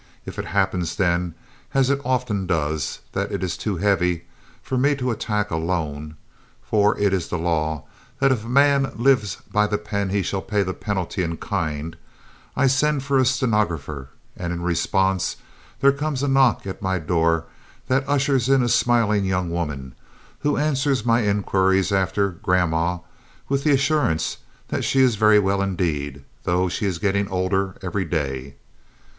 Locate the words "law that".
7.37-8.31